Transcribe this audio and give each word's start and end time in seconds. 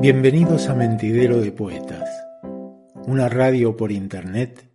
Bienvenidos 0.00 0.68
a 0.68 0.76
Mentidero 0.76 1.40
de 1.40 1.50
Poetas, 1.50 2.08
una 3.08 3.28
radio 3.28 3.76
por 3.76 3.90
internet 3.90 4.70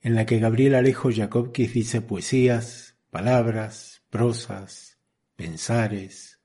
en 0.00 0.14
la 0.14 0.24
que 0.24 0.38
Gabriel 0.38 0.76
Alejo 0.76 1.10
Jacobkis 1.10 1.74
dice 1.74 2.00
poesías, 2.00 2.96
palabras, 3.10 4.04
prosas, 4.08 5.00
pensares 5.34 6.38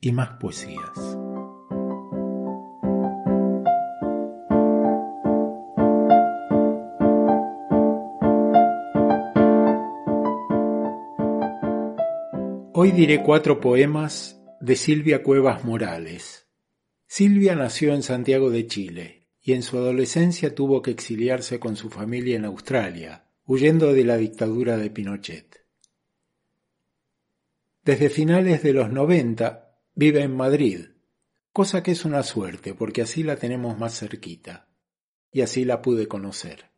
y 0.00 0.12
más 0.12 0.38
poesías. 0.38 0.96
Hoy 12.74 12.92
diré 12.92 13.24
cuatro 13.24 13.58
poemas 13.58 14.40
de 14.60 14.76
Silvia 14.76 15.24
Cuevas 15.24 15.64
Morales 15.64 16.42
Silvia 17.14 17.54
nació 17.54 17.92
en 17.92 18.02
Santiago 18.02 18.48
de 18.48 18.66
Chile 18.66 19.28
y 19.42 19.52
en 19.52 19.62
su 19.62 19.76
adolescencia 19.76 20.54
tuvo 20.54 20.80
que 20.80 20.92
exiliarse 20.92 21.60
con 21.60 21.76
su 21.76 21.90
familia 21.90 22.36
en 22.36 22.46
Australia, 22.46 23.26
huyendo 23.44 23.92
de 23.92 24.02
la 24.02 24.16
dictadura 24.16 24.78
de 24.78 24.88
Pinochet. 24.88 25.62
Desde 27.84 28.08
finales 28.08 28.62
de 28.62 28.72
los 28.72 28.90
90 28.90 29.78
vive 29.94 30.22
en 30.22 30.34
Madrid, 30.34 30.86
cosa 31.52 31.82
que 31.82 31.90
es 31.90 32.06
una 32.06 32.22
suerte 32.22 32.72
porque 32.72 33.02
así 33.02 33.22
la 33.22 33.36
tenemos 33.36 33.76
más 33.76 33.98
cerquita 33.98 34.70
y 35.30 35.42
así 35.42 35.66
la 35.66 35.82
pude 35.82 36.08
conocer. 36.08 36.70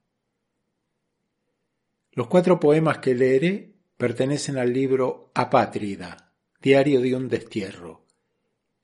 Los 2.11 2.27
cuatro 2.27 2.59
poemas 2.59 2.99
que 2.99 3.15
leeré 3.15 3.77
pertenecen 3.97 4.59
al 4.59 4.73
libro 4.73 5.31
Apátrida, 5.33 6.35
Diario 6.61 7.01
de 7.01 7.15
un 7.15 7.29
Destierro, 7.29 8.04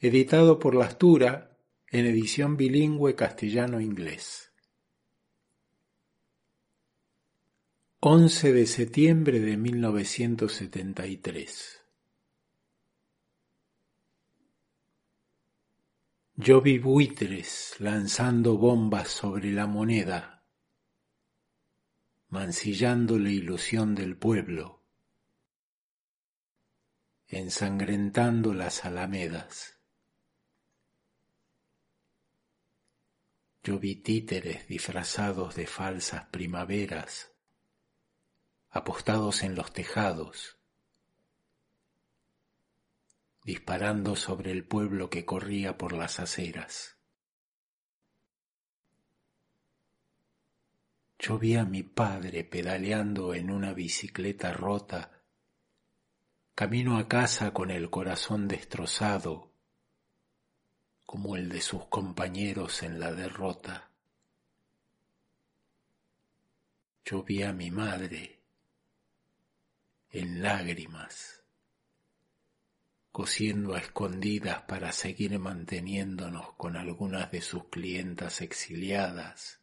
editado 0.03 0.59
por 0.59 0.75
la 0.75 0.87
Astura 0.87 1.59
en 1.89 2.07
edición 2.07 2.57
bilingüe 2.57 3.15
castellano-inglés. 3.15 4.51
11 8.01 8.55
de 8.55 8.67
septiembre 8.67 9.41
de 9.41 9.59
1973 9.59 11.85
Yo 16.37 16.63
vi 16.63 16.79
buitres 16.79 17.75
lanzando 17.79 18.57
bombas 18.57 19.09
sobre 19.09 19.53
la 19.53 19.67
moneda, 19.67 20.47
mancillando 22.29 23.19
la 23.19 23.29
ilusión 23.29 23.95
del 23.95 24.17
pueblo, 24.17 24.83
ensangrentando 27.29 28.55
las 28.55 28.87
alamedas. 28.87 29.80
Yo 33.63 33.79
vi 33.79 33.97
títeres 33.97 34.67
disfrazados 34.69 35.55
de 35.55 35.67
falsas 35.67 36.25
primaveras, 36.31 37.33
apostados 38.71 39.43
en 39.43 39.55
los 39.55 39.73
tejados, 39.73 40.59
disparando 43.45 44.17
sobre 44.17 44.51
el 44.51 44.65
pueblo 44.65 45.11
que 45.11 45.27
corría 45.27 45.77
por 45.77 45.93
las 45.93 46.21
aceras. 46.21 46.97
Yo 51.19 51.39
vi 51.39 51.57
a 51.57 51.67
mi 51.67 51.83
padre 51.83 52.45
pedaleando 52.45 53.35
en 53.35 53.51
una 53.51 53.75
bicicleta 53.75 54.55
rota, 54.55 55.23
camino 56.55 56.97
a 56.97 57.09
casa 57.09 57.53
con 57.53 57.71
el 57.71 57.91
corazón 57.91 58.49
destrozado, 58.49 59.50
como 61.11 61.35
el 61.35 61.49
de 61.49 61.61
sus 61.61 61.87
compañeros 61.87 62.85
en 62.85 63.01
la 63.01 63.11
derrota. 63.11 63.91
Yo 67.05 67.25
vi 67.25 67.43
a 67.43 67.53
mi 67.53 67.73
madre 67.73 68.45
en 70.11 70.41
lágrimas, 70.41 71.43
cosiendo 73.11 73.75
a 73.75 73.81
escondidas 73.81 74.63
para 74.69 74.93
seguir 74.93 75.37
manteniéndonos 75.41 76.53
con 76.53 76.77
algunas 76.77 77.29
de 77.33 77.41
sus 77.41 77.65
clientas 77.71 78.41
exiliadas, 78.41 79.61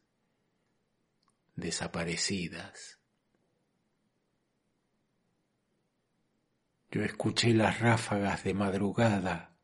desaparecidas. 1.56 2.98
Yo 6.90 7.02
escuché 7.04 7.54
las 7.54 7.80
ráfagas 7.80 8.44
de 8.44 8.52
madrugada 8.52 9.57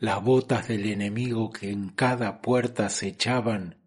las 0.00 0.24
botas 0.24 0.66
del 0.66 0.86
enemigo 0.86 1.52
que 1.52 1.70
en 1.70 1.90
cada 1.90 2.40
puerta 2.40 2.88
se 2.88 3.08
echaban, 3.08 3.82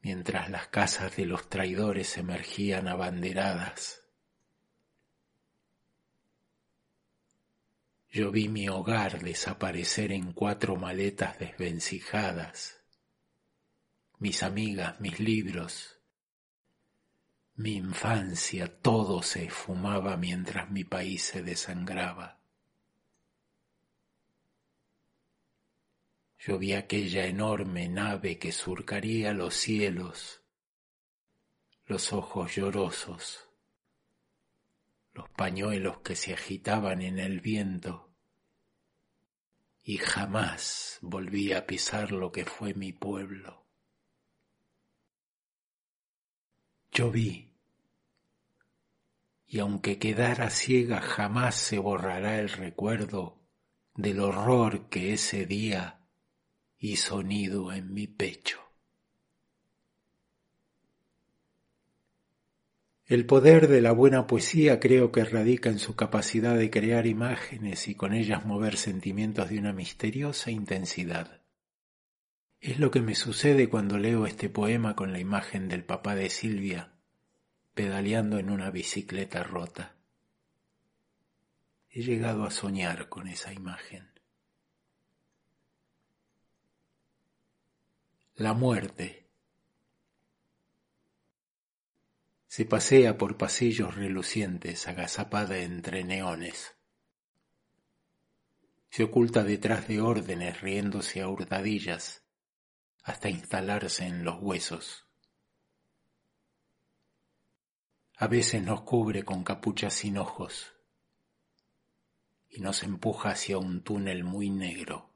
mientras 0.00 0.48
las 0.48 0.68
casas 0.68 1.14
de 1.14 1.26
los 1.26 1.50
traidores 1.50 2.16
emergían 2.16 2.88
abanderadas. 2.88 4.02
Yo 8.08 8.30
vi 8.30 8.48
mi 8.48 8.66
hogar 8.70 9.22
desaparecer 9.22 10.10
en 10.10 10.32
cuatro 10.32 10.74
maletas 10.76 11.38
desvencijadas, 11.38 12.80
mis 14.18 14.42
amigas, 14.42 14.98
mis 15.02 15.20
libros, 15.20 16.00
mi 17.56 17.74
infancia, 17.74 18.80
todo 18.80 19.22
se 19.22 19.44
esfumaba 19.44 20.16
mientras 20.16 20.70
mi 20.70 20.84
país 20.84 21.24
se 21.24 21.42
desangraba. 21.42 22.39
Yo 26.42 26.58
vi 26.58 26.72
aquella 26.72 27.26
enorme 27.26 27.86
nave 27.86 28.38
que 28.38 28.50
surcaría 28.50 29.34
los 29.34 29.54
cielos, 29.54 30.42
los 31.84 32.14
ojos 32.14 32.54
llorosos, 32.54 33.50
los 35.12 35.28
pañuelos 35.28 35.98
que 35.98 36.16
se 36.16 36.32
agitaban 36.32 37.02
en 37.02 37.18
el 37.18 37.40
viento, 37.40 38.14
y 39.82 39.98
jamás 39.98 40.98
volví 41.02 41.52
a 41.52 41.66
pisar 41.66 42.10
lo 42.10 42.32
que 42.32 42.46
fue 42.46 42.72
mi 42.72 42.94
pueblo. 42.94 43.66
Yo 46.90 47.10
vi, 47.10 47.52
y 49.46 49.58
aunque 49.58 49.98
quedara 49.98 50.48
ciega 50.48 51.02
jamás 51.02 51.56
se 51.56 51.78
borrará 51.78 52.40
el 52.40 52.48
recuerdo 52.48 53.42
del 53.94 54.20
horror 54.20 54.88
que 54.88 55.12
ese 55.12 55.44
día 55.44 55.99
y 56.80 56.96
sonido 56.96 57.72
en 57.72 57.94
mi 57.94 58.08
pecho. 58.08 58.58
El 63.06 63.26
poder 63.26 63.68
de 63.68 63.80
la 63.80 63.92
buena 63.92 64.26
poesía 64.26 64.80
creo 64.80 65.12
que 65.12 65.24
radica 65.24 65.70
en 65.70 65.78
su 65.78 65.94
capacidad 65.94 66.56
de 66.56 66.70
crear 66.70 67.06
imágenes 67.06 67.86
y 67.86 67.94
con 67.94 68.14
ellas 68.14 68.44
mover 68.44 68.76
sentimientos 68.76 69.50
de 69.50 69.58
una 69.58 69.72
misteriosa 69.72 70.50
intensidad. 70.50 71.42
Es 72.60 72.80
lo 72.80 72.90
que 72.90 73.00
me 73.00 73.14
sucede 73.14 73.68
cuando 73.68 73.98
leo 73.98 74.26
este 74.26 74.48
poema 74.48 74.96
con 74.96 75.12
la 75.12 75.20
imagen 75.20 75.68
del 75.68 75.84
papá 75.84 76.16
de 76.16 76.30
Silvia 76.30 76.94
pedaleando 77.74 78.38
en 78.38 78.50
una 78.50 78.70
bicicleta 78.70 79.42
rota. 79.42 79.96
He 81.88 82.02
llegado 82.02 82.44
a 82.44 82.50
soñar 82.50 83.08
con 83.08 83.26
esa 83.26 83.52
imagen. 83.52 84.19
La 88.40 88.54
muerte. 88.54 89.28
Se 92.46 92.64
pasea 92.64 93.18
por 93.18 93.36
pasillos 93.36 93.96
relucientes, 93.96 94.88
agazapada 94.88 95.58
entre 95.58 96.04
neones. 96.04 96.74
Se 98.88 99.04
oculta 99.04 99.44
detrás 99.44 99.86
de 99.88 100.00
órdenes, 100.00 100.62
riéndose 100.62 101.20
a 101.20 101.28
hurtadillas, 101.28 102.24
hasta 103.02 103.28
instalarse 103.28 104.06
en 104.06 104.24
los 104.24 104.40
huesos. 104.40 105.06
A 108.16 108.26
veces 108.26 108.62
nos 108.62 108.80
cubre 108.84 109.22
con 109.22 109.44
capuchas 109.44 109.92
sin 109.92 110.16
ojos 110.16 110.72
y 112.48 112.60
nos 112.60 112.84
empuja 112.84 113.32
hacia 113.32 113.58
un 113.58 113.82
túnel 113.82 114.24
muy 114.24 114.48
negro 114.48 115.09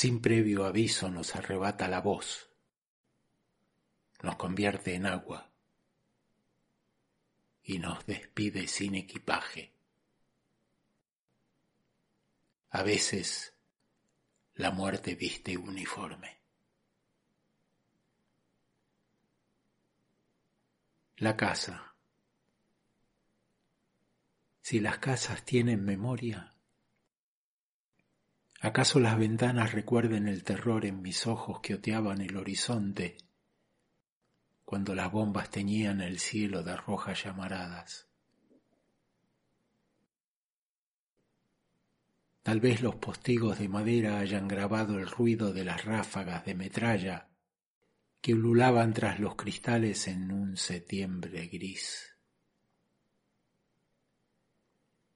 sin 0.00 0.22
previo 0.22 0.64
aviso 0.64 1.10
nos 1.10 1.36
arrebata 1.36 1.86
la 1.86 2.00
voz, 2.00 2.48
nos 4.22 4.36
convierte 4.36 4.94
en 4.94 5.04
agua 5.04 5.52
y 7.62 7.78
nos 7.78 8.06
despide 8.06 8.66
sin 8.66 8.94
equipaje. 8.94 9.74
A 12.70 12.82
veces 12.82 13.52
la 14.54 14.70
muerte 14.70 15.16
viste 15.16 15.58
uniforme. 15.58 16.40
La 21.16 21.36
casa 21.36 21.94
Si 24.62 24.80
las 24.80 24.96
casas 24.96 25.44
tienen 25.44 25.84
memoria, 25.84 26.49
¿acaso 28.60 29.00
las 29.00 29.18
ventanas 29.18 29.72
recuerden 29.72 30.28
el 30.28 30.44
terror 30.44 30.84
en 30.84 31.02
mis 31.02 31.26
ojos 31.26 31.60
que 31.60 31.74
oteaban 31.74 32.20
el 32.20 32.36
horizonte 32.36 33.16
cuando 34.64 34.94
las 34.94 35.10
bombas 35.10 35.50
teñían 35.50 36.00
el 36.00 36.18
cielo 36.18 36.62
de 36.62 36.76
rojas 36.76 37.24
llamaradas? 37.24 38.06
Tal 42.42 42.60
vez 42.60 42.80
los 42.80 42.96
postigos 42.96 43.58
de 43.58 43.68
madera 43.68 44.18
hayan 44.18 44.48
grabado 44.48 44.98
el 44.98 45.08
ruido 45.08 45.52
de 45.52 45.64
las 45.64 45.84
ráfagas 45.84 46.44
de 46.44 46.54
metralla 46.54 47.28
que 48.20 48.34
ululaban 48.34 48.92
tras 48.92 49.18
los 49.18 49.36
cristales 49.36 50.06
en 50.06 50.30
un 50.30 50.56
septiembre 50.56 51.46
gris. 51.46 52.16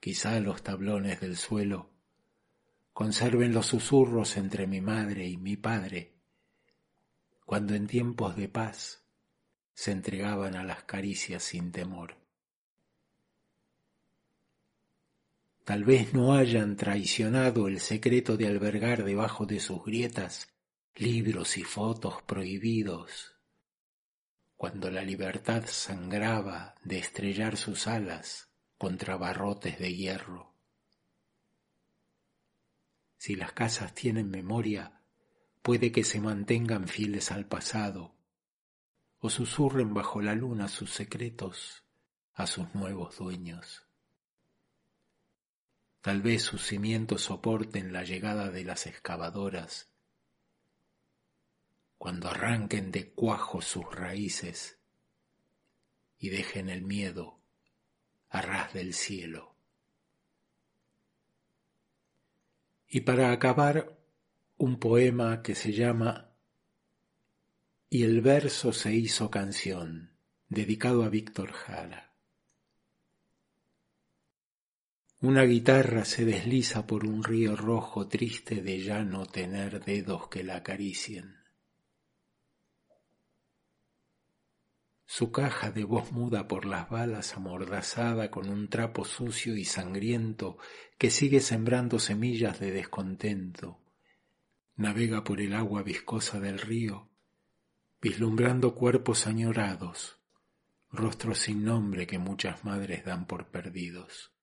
Quizá 0.01 0.39
los 0.41 0.63
tablones 0.63 1.21
del 1.21 1.37
suelo 1.37 1.94
conserven 2.95 3.53
los 3.53 3.67
susurros 3.67 4.37
entre 4.37 4.69
mi 4.69 4.81
madre 4.81 5.27
y 5.27 5.37
mi 5.37 5.57
padre, 5.57 6.15
cuando 7.45 7.75
en 7.75 7.89
tiempos 7.89 8.37
de 8.37 8.49
paz 8.49 9.05
se 9.75 9.91
entregaban 9.91 10.55
a 10.55 10.63
las 10.63 10.85
caricias 10.85 11.43
sin 11.43 11.73
temor. 11.73 12.17
Tal 15.65 15.83
vez 15.83 16.15
no 16.15 16.35
hayan 16.35 16.77
traicionado 16.77 17.67
el 17.67 17.81
secreto 17.81 18.37
de 18.37 18.47
albergar 18.47 19.03
debajo 19.03 19.45
de 19.45 19.59
sus 19.59 19.85
grietas 19.85 20.49
libros 20.95 21.59
y 21.59 21.65
fotos 21.65 22.23
prohibidos, 22.23 23.35
cuando 24.57 24.89
la 24.93 25.03
libertad 25.03 25.65
sangraba 25.67 26.77
de 26.85 26.99
estrellar 26.99 27.57
sus 27.57 27.89
alas 27.89 28.51
contra 28.79 29.17
barrotes 29.17 29.81
de 29.81 29.97
hierro. 29.97 30.54
Si 33.25 33.37
las 33.37 33.53
casas 33.53 33.95
tienen 33.95 34.31
memoria, 34.31 35.01
puede 35.63 35.91
que 35.93 36.05
se 36.05 36.21
mantengan 36.21 36.89
fieles 36.89 37.33
al 37.33 37.47
pasado 37.47 38.15
o 39.19 39.31
susurren 39.31 39.95
bajo 39.95 40.21
la 40.21 40.35
luna 40.35 40.69
sus 40.69 40.91
secretos 40.91 41.85
a 42.35 42.47
sus 42.47 42.75
nuevos 42.75 43.17
dueños. 43.17 43.89
Tal 46.03 46.21
vez 46.21 46.43
sus 46.43 46.67
cimientos 46.67 47.23
soporten 47.23 47.95
la 47.95 48.05
llegada 48.05 48.51
de 48.51 48.63
las 48.63 48.87
excavadoras, 48.87 49.91
cuando 51.97 52.29
arranquen 52.29 52.91
de 52.91 53.11
cuajo 53.11 53.63
sus 53.63 53.87
raíces 53.91 54.79
y 56.19 56.29
dejen 56.29 56.69
el 56.69 56.83
miedo 56.83 57.41
a 58.29 58.43
ras 58.43 58.75
del 58.75 58.93
cielo. 58.93 59.54
Y 62.95 63.01
para 63.01 63.33
acabar, 63.33 63.99
un 64.57 64.79
poema 64.79 65.43
que 65.43 65.57
se 65.57 65.73
llama 65.73 66.31
Y 67.91 68.05
el 68.05 68.21
verso 68.21 68.73
se 68.73 68.95
hizo 68.95 69.33
canción, 69.33 70.17
dedicado 70.49 71.03
a 71.03 71.09
Víctor 71.09 71.51
Jara. 71.51 72.15
Una 75.21 75.43
guitarra 75.43 76.05
se 76.05 76.25
desliza 76.25 76.87
por 76.87 77.05
un 77.05 77.25
río 77.25 77.57
rojo 77.57 78.07
triste 78.07 78.63
de 78.63 78.81
ya 78.81 79.03
no 79.03 79.27
tener 79.27 79.85
dedos 79.85 80.29
que 80.29 80.45
la 80.45 80.59
acaricien. 80.59 81.44
Su 85.07 85.31
caja 85.31 85.71
de 85.71 85.85
voz 85.85 86.13
muda 86.13 86.49
por 86.49 86.65
las 86.65 86.89
balas 86.89 87.35
amordazada 87.37 88.31
con 88.31 88.49
un 88.49 88.69
trapo 88.69 89.05
sucio 89.05 89.57
y 89.57 89.65
sangriento 89.65 90.59
que 90.99 91.11
sigue 91.11 91.41
sembrando 91.41 91.99
semillas 91.99 92.59
de 92.59 92.73
descontento. 92.73 93.81
Navega 94.77 95.23
por 95.23 95.41
el 95.41 95.55
agua 95.55 95.83
viscosa 95.83 96.41
del 96.41 96.59
río, 96.59 97.11
vislumbrando 98.01 98.75
cuerpos 98.75 99.27
añorados, 99.27 100.19
rostros 100.91 101.39
sin 101.39 101.65
nombre 101.65 102.07
que 102.07 102.19
muchas 102.19 102.65
madres 102.65 103.05
dan 103.05 103.27
por 103.27 103.49
perdidos. 103.49 104.35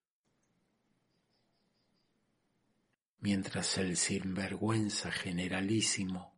mientras 3.22 3.78
el 3.78 3.98
sinvergüenza 3.98 5.12
generalísimo 5.12 6.36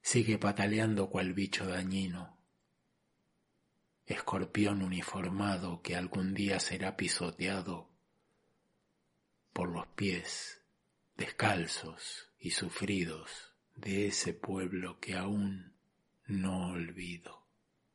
sigue 0.00 0.38
pataleando 0.38 1.08
cual 1.10 1.34
bicho 1.34 1.66
dañino, 1.66 2.33
escorpión 4.06 4.82
uniformado 4.82 5.82
que 5.82 5.96
algún 5.96 6.34
día 6.34 6.60
será 6.60 6.96
pisoteado 6.96 7.90
por 9.52 9.68
los 9.70 9.86
pies 9.88 10.62
descalzos 11.16 12.32
y 12.38 12.50
sufridos 12.50 13.54
de 13.74 14.08
ese 14.08 14.34
pueblo 14.34 14.98
que 15.00 15.14
aún 15.14 15.74
no 16.26 16.68
olvido. 16.68 17.43